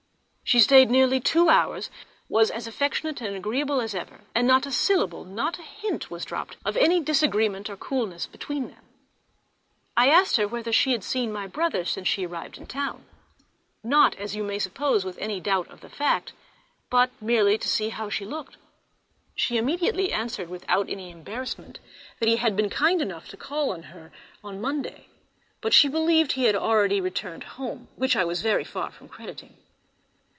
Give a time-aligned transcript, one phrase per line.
[0.49, 1.89] She stayed nearly two hours,
[2.27, 6.25] was as affectionate and agreeable as ever, and not a syllable, not a hint was
[6.25, 8.83] dropped, of any disagreement or coolness between them.
[9.95, 13.05] I asked her whether she had seen my brother since his arrival in town;
[13.81, 16.33] not, as you may suppose, with any doubt of the fact,
[16.89, 18.57] but merely to see how she looked.
[19.33, 21.79] She immediately answered, without any embarrassment,
[22.19, 24.11] that he had been kind enough to call on her
[24.43, 25.07] on Monday;
[25.61, 29.55] but she believed he had already returned home, which I was very far from crediting.